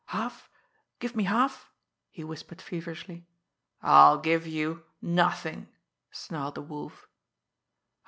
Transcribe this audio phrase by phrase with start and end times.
[0.07, 0.49] "Half
[0.97, 1.69] give me half?"
[2.09, 3.27] he whispered feverishly.
[3.83, 5.67] "I'll give you nothing!"
[6.09, 7.07] snarled the Wolf.